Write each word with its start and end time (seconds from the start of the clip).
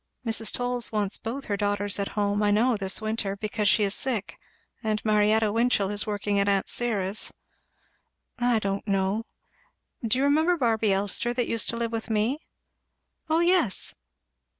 Mrs. 0.25 0.51
Toles 0.51 0.91
wants 0.91 1.19
both 1.19 1.45
her 1.45 1.55
daughters 1.55 1.99
at 1.99 2.13
home 2.17 2.41
I 2.41 2.49
know 2.49 2.75
this 2.75 3.01
winter, 3.01 3.35
because 3.35 3.67
she 3.69 3.83
is 3.83 3.93
sick; 3.93 4.39
and 4.81 4.99
Marietta 5.05 5.53
Winchel 5.53 5.91
is 5.91 6.07
working 6.07 6.39
at 6.39 6.47
aunt 6.47 6.67
Syra's; 6.67 7.31
I 8.39 8.57
don't 8.57 8.87
know 8.87 9.25
Do 10.03 10.17
you 10.17 10.23
remember 10.23 10.57
Barby 10.57 10.91
Elster, 10.91 11.35
that 11.35 11.47
used 11.47 11.69
to 11.69 11.77
live 11.77 11.91
with 11.91 12.09
me?" 12.09 12.39
"O 13.29 13.41
yes!" 13.41 13.93